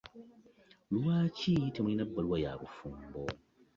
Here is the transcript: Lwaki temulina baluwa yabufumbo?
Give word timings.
Lwaki 0.95 1.51
temulina 1.73 2.03
baluwa 2.13 2.37
yabufumbo? 2.45 3.21